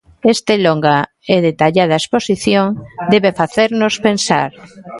[0.33, 0.97] Este longa
[1.33, 2.67] e detallada exposición
[3.13, 4.51] debe facernos pensar.